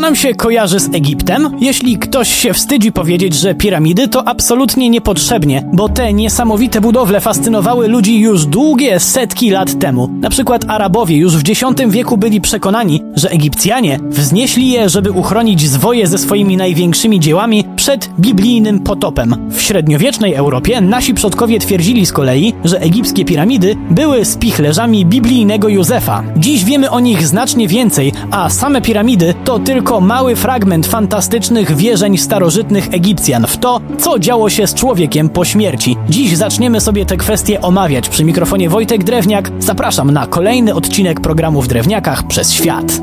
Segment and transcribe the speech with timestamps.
[0.00, 1.50] Co nam się kojarzy z Egiptem?
[1.60, 7.88] Jeśli ktoś się wstydzi powiedzieć, że piramidy, to absolutnie niepotrzebnie, bo te niesamowite budowle fascynowały
[7.88, 10.08] ludzi już długie setki lat temu.
[10.20, 15.68] Na przykład Arabowie już w X wieku byli przekonani, że Egipcjanie wznieśli je, żeby uchronić
[15.68, 19.48] zwoje ze swoimi największymi dziełami przed biblijnym potopem.
[19.50, 26.22] W średniowiecznej Europie nasi przodkowie twierdzili z kolei, że egipskie piramidy były spichlerzami biblijnego Józefa.
[26.36, 32.18] Dziś wiemy o nich znacznie więcej, a same piramidy to tylko mały fragment fantastycznych wierzeń
[32.18, 35.96] starożytnych Egipcjan w to, co działo się z człowiekiem po śmierci.
[36.08, 38.08] Dziś zaczniemy sobie te kwestie omawiać.
[38.08, 43.00] Przy mikrofonie Wojtek Drewniak zapraszam na kolejny odcinek programu w Drewniakach przez świat.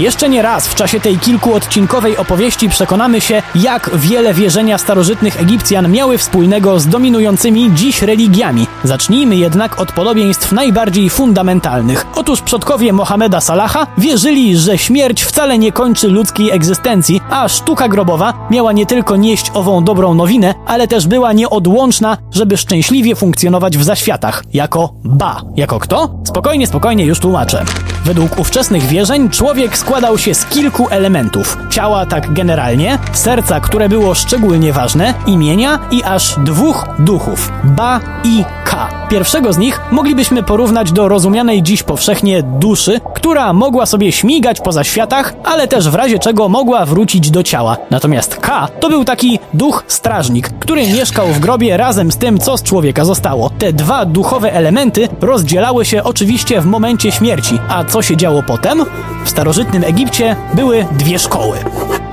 [0.00, 5.92] Jeszcze nie raz w czasie tej kilkuodcinkowej opowieści przekonamy się, jak wiele wierzenia starożytnych Egipcjan
[5.92, 8.66] miały wspólnego z dominującymi dziś religiami.
[8.84, 12.06] Zacznijmy jednak od podobieństw najbardziej fundamentalnych.
[12.14, 18.48] Otóż przodkowie Mohameda Salaha wierzyli, że śmierć wcale nie kończy ludzkiej egzystencji, a sztuka grobowa
[18.50, 23.84] miała nie tylko nieść ową dobrą nowinę, ale też była nieodłączna, żeby szczęśliwie funkcjonować w
[23.84, 24.42] zaświatach.
[24.52, 25.42] Jako ba.
[25.56, 26.10] Jako kto?
[26.24, 27.64] Spokojnie, spokojnie, już tłumaczę.
[28.08, 31.58] Według ówczesnych wierzeń człowiek składał się z kilku elementów.
[31.70, 37.52] Ciała tak generalnie, serca, które było szczególnie ważne, imienia i aż dwóch duchów.
[37.64, 38.87] Ba i Ka.
[39.08, 44.84] Pierwszego z nich moglibyśmy porównać do rozumianej dziś powszechnie duszy, która mogła sobie śmigać poza
[44.84, 47.76] światach, ale też w razie czego mogła wrócić do ciała.
[47.90, 52.56] Natomiast K to był taki duch strażnik, który mieszkał w grobie razem z tym, co
[52.56, 53.50] z człowieka zostało.
[53.50, 57.58] Te dwa duchowe elementy rozdzielały się oczywiście w momencie śmierci.
[57.68, 58.84] A co się działo potem?
[59.24, 61.58] W starożytnym Egipcie były dwie szkoły.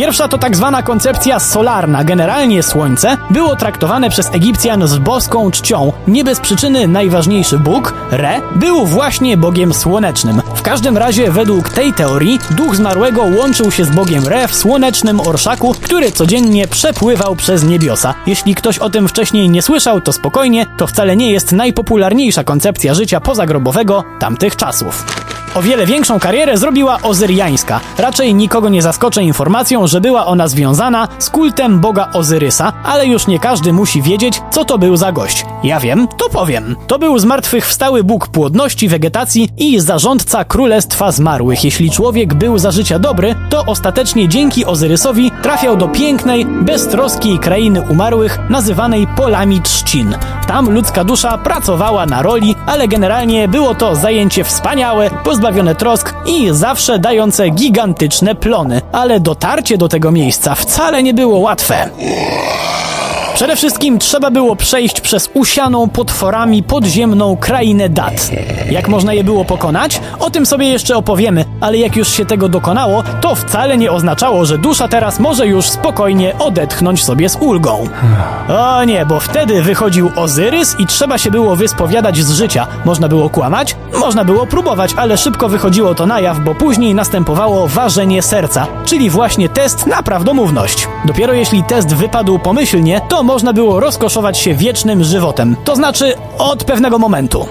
[0.00, 2.04] Pierwsza to tak zwana koncepcja solarna.
[2.04, 5.92] Generalnie Słońce było traktowane przez Egipcjan z boską czcią.
[6.08, 10.42] Nie bez przyczyny najważniejszy Bóg, Re, był właśnie Bogiem Słonecznym.
[10.54, 15.20] W każdym razie według tej teorii duch zmarłego łączył się z Bogiem Re w słonecznym
[15.20, 18.14] orszaku, który codziennie przepływał przez niebiosa.
[18.26, 22.94] Jeśli ktoś o tym wcześniej nie słyszał, to spokojnie, to wcale nie jest najpopularniejsza koncepcja
[22.94, 25.04] życia pozagrobowego tamtych czasów.
[25.54, 27.80] O wiele większą karierę zrobiła Ozyriańska.
[27.98, 33.26] Raczej nikogo nie zaskoczę informacją, że była ona związana z kultem boga Ozyrysa, ale już
[33.26, 35.44] nie każdy musi wiedzieć, co to był za gość.
[35.64, 36.76] Ja wiem, to powiem.
[36.86, 41.64] To był zmartwychwstały bóg płodności, wegetacji i zarządca królestwa zmarłych.
[41.64, 47.82] Jeśli człowiek był za życia dobry, to ostatecznie dzięki Ozyrysowi trafiał do pięknej, beztroskiej krainy
[47.90, 50.16] umarłych, nazywanej polami trzcin.
[50.46, 56.48] Tam ludzka dusza pracowała na roli, ale generalnie było to zajęcie wspaniałe, pozbawione trosk i
[56.50, 58.82] zawsze dające gigantyczne plony.
[58.92, 61.90] Ale dotarcie do tego miejsca wcale nie było łatwe.
[63.34, 68.30] Przede wszystkim trzeba było przejść przez usianą potworami podziemną krainę Dat.
[68.70, 70.00] Jak można je było pokonać?
[70.18, 74.44] O tym sobie jeszcze opowiemy, ale jak już się tego dokonało, to wcale nie oznaczało,
[74.44, 77.88] że dusza teraz może już spokojnie odetchnąć sobie z ulgą.
[78.48, 82.66] O nie, bo wtedy wychodził Ozyrys i trzeba się było wyspowiadać z życia.
[82.84, 83.76] Można było kłamać?
[84.00, 89.10] Można było próbować, ale szybko wychodziło to na jaw, bo później następowało ważenie serca, czyli
[89.10, 90.88] właśnie test na prawdomówność.
[91.04, 95.56] Dopiero jeśli test wypadł pomyślnie, to można było rozkoszować się wiecznym żywotem.
[95.64, 97.46] To znaczy od pewnego momentu.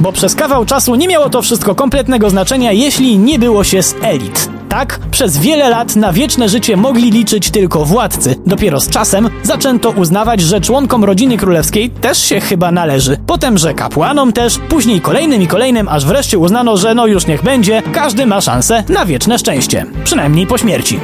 [0.00, 3.94] Bo przez kawał czasu nie miało to wszystko kompletnego znaczenia, jeśli nie było się z
[4.02, 4.53] elit.
[4.74, 8.36] Tak, przez wiele lat na wieczne życie mogli liczyć tylko władcy.
[8.46, 13.16] Dopiero z czasem zaczęto uznawać, że członkom rodziny królewskiej też się chyba należy.
[13.26, 17.42] Potem, że kapłanom też, później kolejnym i kolejnym, aż wreszcie uznano, że no już niech
[17.42, 19.86] będzie, każdy ma szansę na wieczne szczęście.
[20.04, 21.00] Przynajmniej po śmierci.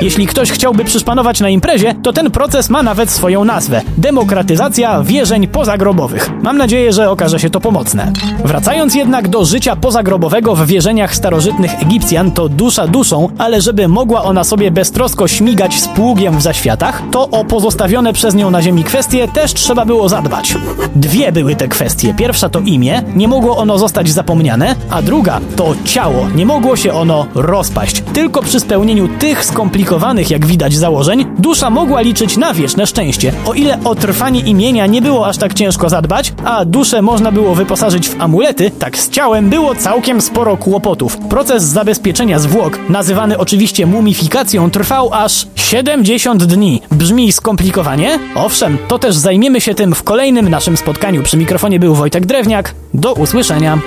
[0.00, 3.82] Jeśli ktoś chciałby przyszpanować na imprezie, to ten proces ma nawet swoją nazwę.
[3.98, 6.30] Demokratyzacja wierzeń pozagrobowych.
[6.42, 8.12] Mam nadzieję, że okaże się to pomocne.
[8.44, 14.22] Wracając jednak do życia pozagrobowego w wierzeniach starożytnych Egipcjan, to dusza duszą, ale żeby mogła
[14.22, 18.84] ona sobie beztrosko śmigać z pługiem w zaświatach, to o pozostawione przez nią na ziemi
[18.84, 20.54] kwestie też trzeba było zadbać.
[20.96, 22.14] Dwie były te kwestie.
[22.14, 26.92] Pierwsza to imię, nie mogło ono zostać zapomniane, a druga to ciało, nie mogło się
[26.92, 28.02] ono rozpaść.
[28.12, 29.44] Tylko przy spełnieniu tych
[29.84, 33.32] skomplikowanych, jak widać, założeń, dusza mogła liczyć na wieczne szczęście.
[33.46, 37.54] O ile o trwanie imienia nie było aż tak ciężko zadbać, a duszę można było
[37.54, 41.16] wyposażyć w amulety, tak z ciałem było całkiem sporo kłopotów.
[41.16, 46.82] Proces zabezpieczenia zwłok, nazywany oczywiście mumifikacją, trwał aż 70 dni.
[46.90, 48.18] Brzmi skomplikowanie?
[48.34, 51.22] Owszem, to też zajmiemy się tym w kolejnym naszym spotkaniu.
[51.22, 52.74] Przy mikrofonie był Wojtek Drewniak.
[52.94, 53.78] Do usłyszenia.